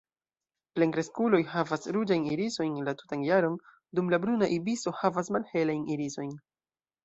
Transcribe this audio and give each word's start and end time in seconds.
Plenkreskuloj 0.77 1.39
havas 1.51 1.85
ruĝajn 1.97 2.25
irisojn 2.37 2.73
la 2.89 2.95
tutan 3.03 3.27
jaron, 3.29 3.61
dum 4.01 4.13
la 4.17 4.23
Bruna 4.27 4.53
ibiso 4.59 4.99
havas 5.05 5.33
malhelajn 5.39 5.89
irisojn. 5.99 6.37